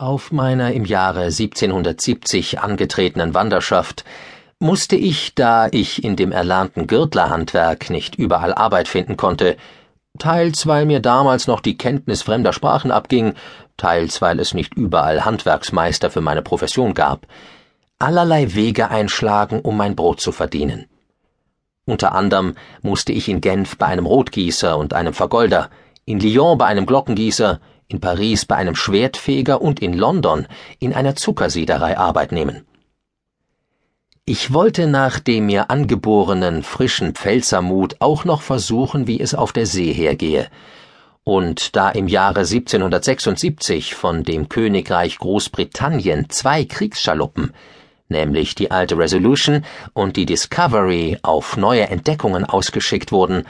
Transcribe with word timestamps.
Auf 0.00 0.30
meiner 0.30 0.72
im 0.74 0.84
Jahre 0.84 1.24
1770 1.24 2.60
angetretenen 2.60 3.34
Wanderschaft 3.34 4.04
musste 4.60 4.94
ich, 4.94 5.34
da 5.34 5.66
ich 5.72 6.04
in 6.04 6.14
dem 6.14 6.30
erlernten 6.30 6.86
Gürtlerhandwerk 6.86 7.90
nicht 7.90 8.14
überall 8.14 8.54
Arbeit 8.54 8.86
finden 8.86 9.16
konnte, 9.16 9.56
teils 10.16 10.68
weil 10.68 10.86
mir 10.86 11.00
damals 11.00 11.48
noch 11.48 11.58
die 11.58 11.76
Kenntnis 11.76 12.22
fremder 12.22 12.52
Sprachen 12.52 12.92
abging, 12.92 13.34
teils 13.76 14.22
weil 14.22 14.38
es 14.38 14.54
nicht 14.54 14.74
überall 14.74 15.24
Handwerksmeister 15.24 16.10
für 16.10 16.20
meine 16.20 16.42
Profession 16.42 16.94
gab, 16.94 17.26
allerlei 17.98 18.54
Wege 18.54 18.90
einschlagen, 18.90 19.62
um 19.62 19.76
mein 19.76 19.96
Brot 19.96 20.20
zu 20.20 20.30
verdienen. 20.30 20.86
Unter 21.86 22.14
anderem 22.14 22.54
musste 22.82 23.10
ich 23.10 23.28
in 23.28 23.40
Genf 23.40 23.76
bei 23.76 23.86
einem 23.86 24.06
Rotgießer 24.06 24.78
und 24.78 24.94
einem 24.94 25.12
Vergolder, 25.12 25.70
in 26.04 26.20
Lyon 26.20 26.56
bei 26.56 26.66
einem 26.66 26.86
Glockengießer, 26.86 27.58
in 27.88 28.00
Paris 28.00 28.44
bei 28.44 28.56
einem 28.56 28.74
Schwertfeger 28.74 29.62
und 29.62 29.80
in 29.80 29.94
London 29.94 30.46
in 30.78 30.92
einer 30.92 31.16
Zuckersiederei 31.16 31.96
Arbeit 31.96 32.32
nehmen. 32.32 32.66
Ich 34.26 34.52
wollte 34.52 34.86
nach 34.86 35.20
dem 35.20 35.46
mir 35.46 35.70
angeborenen 35.70 36.62
frischen 36.62 37.14
Pfälzermut 37.14 37.96
auch 38.00 38.26
noch 38.26 38.42
versuchen, 38.42 39.06
wie 39.06 39.18
es 39.20 39.34
auf 39.34 39.54
der 39.54 39.64
See 39.64 39.90
hergehe, 39.90 40.48
und 41.24 41.76
da 41.76 41.88
im 41.88 42.08
Jahre 42.08 42.40
1776 42.40 43.94
von 43.94 44.22
dem 44.22 44.50
Königreich 44.50 45.18
Großbritannien 45.18 46.28
zwei 46.28 46.64
Kriegsschaluppen, 46.64 47.54
nämlich 48.08 48.54
die 48.54 48.70
alte 48.70 48.98
Resolution 48.98 49.64
und 49.94 50.16
die 50.16 50.26
Discovery, 50.26 51.18
auf 51.22 51.56
neue 51.56 51.88
Entdeckungen 51.88 52.44
ausgeschickt 52.44 53.12
wurden, 53.12 53.44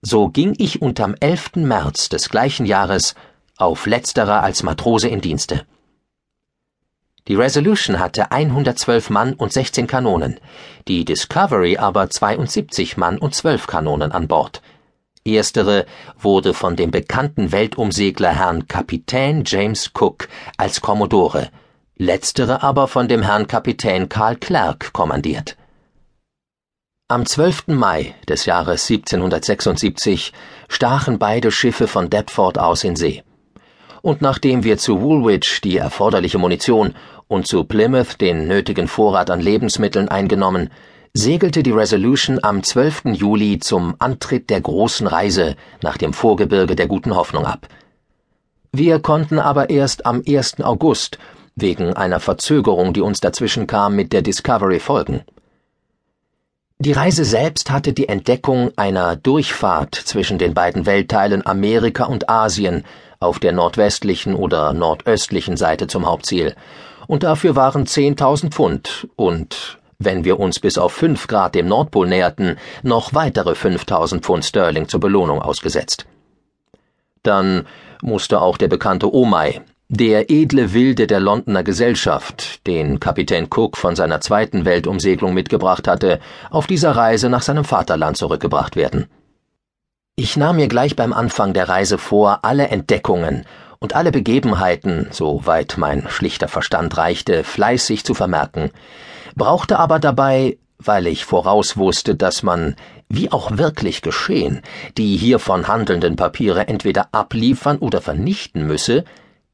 so 0.00 0.28
ging 0.28 0.54
ich 0.56 0.80
unterm 0.80 1.14
11. 1.20 1.56
März 1.56 2.08
des 2.08 2.30
gleichen 2.30 2.64
Jahres 2.64 3.14
auf 3.56 3.86
letzterer 3.86 4.42
als 4.42 4.62
Matrose 4.62 5.08
in 5.08 5.20
Dienste. 5.20 5.64
Die 7.28 7.36
Resolution 7.36 8.00
hatte 8.00 8.32
112 8.32 9.10
Mann 9.10 9.34
und 9.34 9.52
16 9.52 9.86
Kanonen, 9.86 10.40
die 10.88 11.04
Discovery 11.04 11.78
aber 11.78 12.10
72 12.10 12.96
Mann 12.96 13.16
und 13.16 13.34
12 13.34 13.66
Kanonen 13.66 14.12
an 14.12 14.28
Bord. 14.28 14.60
Erstere 15.24 15.86
wurde 16.18 16.52
von 16.52 16.76
dem 16.76 16.90
bekannten 16.90 17.50
Weltumsegler 17.50 18.34
Herrn 18.34 18.68
Kapitän 18.68 19.44
James 19.46 19.90
Cook 19.94 20.28
als 20.58 20.82
Kommodore, 20.82 21.48
letztere 21.96 22.62
aber 22.62 22.88
von 22.88 23.08
dem 23.08 23.22
Herrn 23.22 23.46
Kapitän 23.46 24.10
Karl 24.10 24.36
Clerk 24.36 24.92
kommandiert. 24.92 25.56
Am 27.08 27.24
12. 27.24 27.68
Mai 27.68 28.14
des 28.28 28.44
Jahres 28.44 28.90
1776 28.90 30.32
stachen 30.68 31.18
beide 31.18 31.50
Schiffe 31.50 31.86
von 31.86 32.10
Deptford 32.10 32.58
aus 32.58 32.84
in 32.84 32.96
See 32.96 33.22
und 34.04 34.20
nachdem 34.20 34.64
wir 34.64 34.76
zu 34.76 35.00
Woolwich 35.00 35.62
die 35.64 35.78
erforderliche 35.78 36.36
Munition 36.36 36.94
und 37.26 37.46
zu 37.46 37.64
Plymouth 37.64 38.20
den 38.20 38.46
nötigen 38.46 38.86
Vorrat 38.86 39.30
an 39.30 39.40
Lebensmitteln 39.40 40.10
eingenommen, 40.10 40.68
segelte 41.14 41.62
die 41.62 41.70
Resolution 41.70 42.38
am 42.42 42.62
12. 42.62 43.04
Juli 43.14 43.60
zum 43.60 43.94
Antritt 44.00 44.50
der 44.50 44.60
großen 44.60 45.06
Reise 45.06 45.56
nach 45.82 45.96
dem 45.96 46.12
Vorgebirge 46.12 46.76
der 46.76 46.86
guten 46.86 47.16
Hoffnung 47.16 47.46
ab. 47.46 47.66
Wir 48.72 49.00
konnten 49.00 49.38
aber 49.38 49.70
erst 49.70 50.04
am 50.04 50.22
1. 50.28 50.60
August 50.60 51.16
wegen 51.56 51.94
einer 51.94 52.20
Verzögerung, 52.20 52.92
die 52.92 53.00
uns 53.00 53.20
dazwischen 53.20 53.66
kam, 53.66 53.96
mit 53.96 54.12
der 54.12 54.20
Discovery 54.20 54.80
folgen. 54.80 55.22
Die 56.78 56.92
Reise 56.92 57.24
selbst 57.24 57.70
hatte 57.70 57.94
die 57.94 58.08
Entdeckung 58.08 58.70
einer 58.76 59.16
Durchfahrt 59.16 59.94
zwischen 59.94 60.36
den 60.36 60.52
beiden 60.52 60.84
Weltteilen 60.84 61.46
Amerika 61.46 62.04
und 62.04 62.28
Asien 62.28 62.84
auf 63.24 63.38
der 63.38 63.52
nordwestlichen 63.52 64.34
oder 64.34 64.72
nordöstlichen 64.72 65.56
Seite 65.56 65.86
zum 65.86 66.06
Hauptziel, 66.06 66.54
und 67.06 67.22
dafür 67.22 67.56
waren 67.56 67.86
zehntausend 67.86 68.54
Pfund 68.54 69.08
und, 69.16 69.78
wenn 69.98 70.24
wir 70.24 70.40
uns 70.40 70.60
bis 70.60 70.78
auf 70.78 70.92
fünf 70.92 71.26
Grad 71.26 71.54
dem 71.54 71.68
Nordpol 71.68 72.06
näherten, 72.06 72.56
noch 72.82 73.14
weitere 73.14 73.54
fünftausend 73.54 74.24
Pfund 74.24 74.44
Sterling 74.44 74.88
zur 74.88 75.00
Belohnung 75.00 75.40
ausgesetzt. 75.42 76.06
Dann 77.22 77.66
musste 78.02 78.40
auch 78.40 78.58
der 78.58 78.68
bekannte 78.68 79.12
Omai, 79.14 79.62
der 79.88 80.30
edle 80.30 80.72
Wilde 80.72 81.06
der 81.06 81.20
Londoner 81.20 81.62
Gesellschaft, 81.62 82.66
den 82.66 83.00
Kapitän 83.00 83.48
Cook 83.54 83.76
von 83.76 83.96
seiner 83.96 84.20
zweiten 84.20 84.64
Weltumsegelung 84.64 85.34
mitgebracht 85.34 85.86
hatte, 85.86 86.20
auf 86.50 86.66
dieser 86.66 86.92
Reise 86.92 87.28
nach 87.28 87.42
seinem 87.42 87.64
Vaterland 87.64 88.16
zurückgebracht 88.16 88.76
werden. 88.76 89.06
Ich 90.16 90.36
nahm 90.36 90.56
mir 90.56 90.68
gleich 90.68 90.94
beim 90.94 91.12
Anfang 91.12 91.54
der 91.54 91.68
Reise 91.68 91.98
vor, 91.98 92.40
alle 92.42 92.68
Entdeckungen 92.68 93.44
und 93.80 93.96
alle 93.96 94.12
Begebenheiten, 94.12 95.08
soweit 95.10 95.74
mein 95.76 96.08
schlichter 96.08 96.46
Verstand 96.46 96.96
reichte, 96.96 97.42
fleißig 97.42 98.04
zu 98.04 98.14
vermerken, 98.14 98.70
brauchte 99.34 99.80
aber 99.80 99.98
dabei, 99.98 100.56
weil 100.78 101.08
ich 101.08 101.24
voraus 101.24 101.76
wusste, 101.76 102.14
dass 102.14 102.44
man, 102.44 102.76
wie 103.08 103.32
auch 103.32 103.58
wirklich 103.58 104.02
geschehen, 104.02 104.62
die 104.96 105.16
hiervon 105.16 105.66
handelnden 105.66 106.14
Papiere 106.14 106.68
entweder 106.68 107.08
abliefern 107.10 107.78
oder 107.78 108.00
vernichten 108.00 108.68
müsse, 108.68 109.04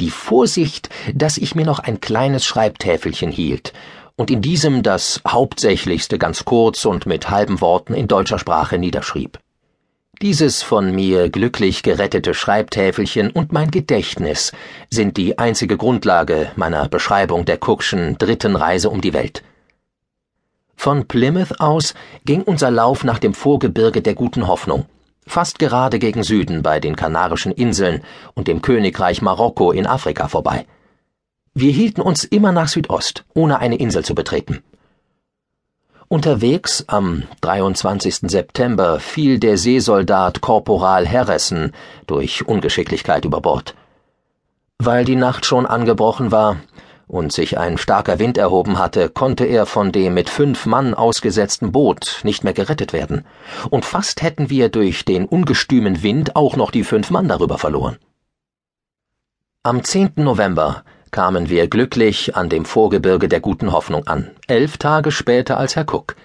die 0.00 0.10
Vorsicht, 0.10 0.88
dass 1.14 1.36
ich 1.36 1.54
mir 1.54 1.66
noch 1.66 1.80
ein 1.80 2.00
kleines 2.00 2.46
Schreibtäfelchen 2.46 3.30
hielt 3.30 3.74
und 4.16 4.30
in 4.30 4.40
diesem 4.40 4.82
das 4.82 5.20
Hauptsächlichste 5.28 6.16
ganz 6.16 6.46
kurz 6.46 6.86
und 6.86 7.04
mit 7.04 7.28
halben 7.28 7.60
Worten 7.60 7.92
in 7.92 8.08
deutscher 8.08 8.38
Sprache 8.38 8.78
niederschrieb. 8.78 9.38
Dieses 10.22 10.62
von 10.62 10.94
mir 10.94 11.28
glücklich 11.28 11.82
gerettete 11.82 12.32
Schreibtäfelchen 12.32 13.30
und 13.30 13.52
mein 13.52 13.70
Gedächtnis 13.70 14.52
sind 14.88 15.18
die 15.18 15.38
einzige 15.38 15.76
Grundlage 15.76 16.50
meiner 16.56 16.88
Beschreibung 16.88 17.44
der 17.44 17.58
Cookschen 17.60 18.16
dritten 18.16 18.56
Reise 18.56 18.88
um 18.88 19.02
die 19.02 19.12
Welt. 19.12 19.42
Von 20.74 21.06
Plymouth 21.06 21.60
aus 21.60 21.92
ging 22.24 22.40
unser 22.40 22.70
Lauf 22.70 23.04
nach 23.04 23.18
dem 23.18 23.34
Vorgebirge 23.34 24.00
der 24.00 24.14
guten 24.14 24.46
Hoffnung, 24.46 24.86
fast 25.26 25.58
gerade 25.58 25.98
gegen 25.98 26.22
Süden 26.22 26.62
bei 26.62 26.80
den 26.80 26.96
Kanarischen 26.96 27.52
Inseln 27.52 28.02
und 28.32 28.48
dem 28.48 28.62
Königreich 28.62 29.20
Marokko 29.20 29.70
in 29.70 29.86
Afrika 29.86 30.28
vorbei. 30.28 30.64
Wir 31.52 31.72
hielten 31.72 32.00
uns 32.00 32.24
immer 32.24 32.52
nach 32.52 32.68
Südost, 32.68 33.26
ohne 33.34 33.58
eine 33.58 33.76
Insel 33.76 34.02
zu 34.02 34.14
betreten. 34.14 34.62
Unterwegs 36.08 36.84
am 36.86 37.24
23. 37.40 38.30
September 38.30 39.00
fiel 39.00 39.40
der 39.40 39.58
Seesoldat 39.58 40.40
Korporal 40.40 41.10
Harrison 41.10 41.72
durch 42.06 42.46
Ungeschicklichkeit 42.46 43.24
über 43.24 43.40
Bord. 43.40 43.74
Weil 44.78 45.04
die 45.04 45.16
Nacht 45.16 45.46
schon 45.46 45.66
angebrochen 45.66 46.30
war 46.30 46.58
und 47.08 47.32
sich 47.32 47.58
ein 47.58 47.76
starker 47.76 48.20
Wind 48.20 48.38
erhoben 48.38 48.78
hatte, 48.78 49.08
konnte 49.08 49.46
er 49.46 49.66
von 49.66 49.90
dem 49.90 50.14
mit 50.14 50.30
fünf 50.30 50.64
Mann 50.64 50.94
ausgesetzten 50.94 51.72
Boot 51.72 52.20
nicht 52.22 52.44
mehr 52.44 52.54
gerettet 52.54 52.92
werden, 52.92 53.24
und 53.70 53.84
fast 53.84 54.22
hätten 54.22 54.48
wir 54.48 54.68
durch 54.68 55.04
den 55.04 55.24
ungestümen 55.24 56.04
Wind 56.04 56.36
auch 56.36 56.54
noch 56.54 56.70
die 56.70 56.84
fünf 56.84 57.10
Mann 57.10 57.26
darüber 57.26 57.58
verloren. 57.58 57.98
Am 59.64 59.82
10. 59.82 60.12
November 60.18 60.84
kamen 61.10 61.48
wir 61.48 61.68
glücklich 61.68 62.36
an 62.36 62.48
dem 62.48 62.64
Vorgebirge 62.64 63.28
der 63.28 63.40
guten 63.40 63.72
Hoffnung 63.72 64.06
an, 64.06 64.30
elf 64.46 64.78
Tage 64.78 65.10
später 65.10 65.58
als 65.58 65.76
Herr 65.76 65.84
Cook. 65.84 66.16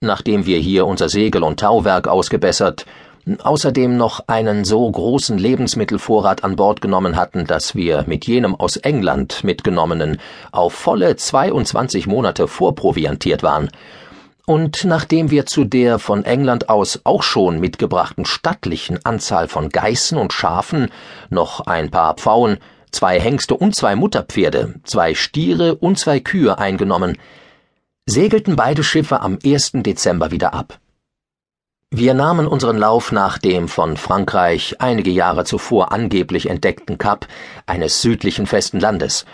Nachdem 0.00 0.46
wir 0.46 0.58
hier 0.58 0.86
unser 0.86 1.08
Segel 1.08 1.42
und 1.42 1.60
Tauwerk 1.60 2.08
ausgebessert, 2.08 2.86
außerdem 3.42 3.96
noch 3.96 4.20
einen 4.26 4.64
so 4.64 4.90
großen 4.90 5.38
Lebensmittelvorrat 5.38 6.44
an 6.44 6.56
Bord 6.56 6.80
genommen 6.80 7.16
hatten, 7.16 7.46
dass 7.46 7.74
wir 7.74 8.04
mit 8.06 8.26
jenem 8.26 8.54
aus 8.54 8.76
England 8.76 9.44
mitgenommenen 9.44 10.18
auf 10.52 10.74
volle 10.74 11.16
22 11.16 12.06
Monate 12.06 12.48
vorproviantiert 12.48 13.42
waren, 13.42 13.70
und 14.46 14.84
nachdem 14.84 15.30
wir 15.30 15.46
zu 15.46 15.64
der 15.64 15.98
von 15.98 16.24
England 16.26 16.68
aus 16.68 17.00
auch 17.04 17.22
schon 17.22 17.60
mitgebrachten 17.60 18.26
stattlichen 18.26 19.02
Anzahl 19.02 19.48
von 19.48 19.70
Geißen 19.70 20.18
und 20.18 20.34
Schafen 20.34 20.90
noch 21.30 21.60
ein 21.60 21.90
paar 21.90 22.14
Pfauen, 22.14 22.58
zwei 22.94 23.20
Hengste 23.20 23.56
und 23.56 23.74
zwei 23.74 23.96
Mutterpferde, 23.96 24.74
zwei 24.84 25.14
Stiere 25.14 25.74
und 25.74 25.98
zwei 25.98 26.20
Kühe 26.20 26.58
eingenommen, 26.58 27.18
segelten 28.06 28.56
beide 28.56 28.84
Schiffe 28.84 29.20
am 29.20 29.38
1. 29.44 29.72
Dezember 29.74 30.30
wieder 30.30 30.54
ab. 30.54 30.78
Wir 31.90 32.14
nahmen 32.14 32.46
unseren 32.46 32.78
Lauf 32.78 33.12
nach 33.12 33.38
dem 33.38 33.68
von 33.68 33.96
Frankreich 33.96 34.76
einige 34.80 35.10
Jahre 35.10 35.44
zuvor 35.44 35.92
angeblich 35.92 36.48
entdeckten 36.48 36.98
Kap 36.98 37.28
eines 37.66 38.02
südlichen 38.02 38.46
festen 38.46 38.80
Landes, 38.80 39.26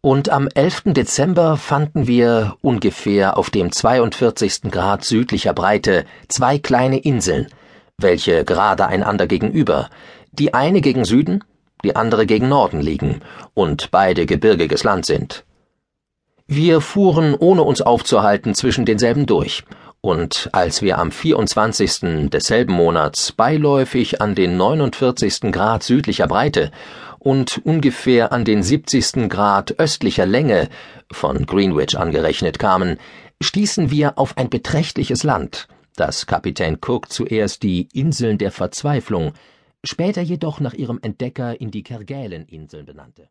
und 0.00 0.28
am 0.28 0.46
11. 0.54 0.82
Dezember 0.94 1.56
fanden 1.56 2.06
wir 2.06 2.56
ungefähr 2.62 3.36
auf 3.36 3.50
dem 3.50 3.72
42. 3.72 4.70
Grad 4.70 5.04
südlicher 5.04 5.52
Breite 5.52 6.04
zwei 6.28 6.60
kleine 6.60 6.98
Inseln, 6.98 7.48
welche 7.98 8.44
gerade 8.44 8.86
einander 8.86 9.26
gegenüber, 9.26 9.90
die 10.30 10.54
eine 10.54 10.80
gegen 10.80 11.04
Süden, 11.04 11.42
die 11.84 11.96
andere 11.96 12.26
gegen 12.26 12.48
Norden 12.48 12.80
liegen 12.80 13.20
und 13.54 13.90
beide 13.90 14.26
gebirgiges 14.26 14.84
Land 14.84 15.06
sind. 15.06 15.44
Wir 16.46 16.80
fuhren, 16.80 17.34
ohne 17.34 17.62
uns 17.62 17.82
aufzuhalten, 17.82 18.54
zwischen 18.54 18.84
denselben 18.84 19.26
durch, 19.26 19.64
und 20.00 20.48
als 20.52 20.82
wir 20.82 20.98
am 20.98 21.10
24. 21.10 22.28
desselben 22.30 22.74
Monats 22.74 23.32
beiläufig 23.32 24.20
an 24.20 24.36
den 24.36 24.56
49. 24.56 25.50
Grad 25.50 25.82
südlicher 25.82 26.28
Breite 26.28 26.70
und 27.18 27.60
ungefähr 27.64 28.32
an 28.32 28.44
den 28.44 28.62
70. 28.62 29.28
Grad 29.28 29.80
östlicher 29.80 30.26
Länge, 30.26 30.68
von 31.10 31.46
Greenwich 31.46 31.98
angerechnet 31.98 32.60
kamen, 32.60 32.98
stießen 33.40 33.90
wir 33.90 34.16
auf 34.16 34.38
ein 34.38 34.48
beträchtliches 34.48 35.24
Land, 35.24 35.66
das 35.96 36.26
Kapitän 36.26 36.78
Cook 36.80 37.10
zuerst 37.10 37.64
die 37.64 37.88
Inseln 37.92 38.38
der 38.38 38.52
Verzweiflung, 38.52 39.32
später 39.86 40.22
jedoch 40.22 40.60
nach 40.60 40.74
ihrem 40.74 40.98
Entdecker 41.02 41.60
in 41.60 41.70
die 41.70 41.82
Kerguelen-Inseln 41.82 42.86
benannte 42.86 43.28